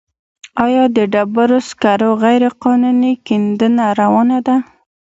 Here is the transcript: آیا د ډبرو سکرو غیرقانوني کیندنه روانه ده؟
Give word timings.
آیا 0.65 0.83
د 0.95 0.97
ډبرو 1.13 1.59
سکرو 1.69 2.09
غیرقانوني 2.23 3.13
کیندنه 3.27 3.85
روانه 3.99 4.39
ده؟ 4.47 4.55